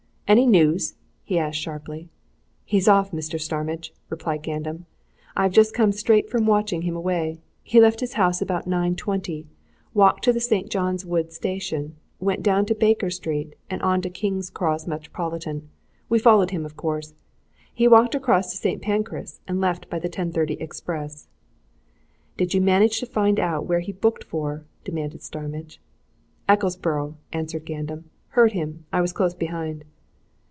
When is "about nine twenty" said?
8.41-9.45